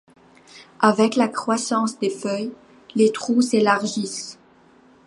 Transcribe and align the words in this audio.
Avec 0.79 1.15
la 1.15 1.27
croissance 1.27 1.99
des 1.99 2.09
feuilles, 2.09 2.53
les 2.95 3.11
trous 3.11 3.43
s’élargissent. 3.43 4.39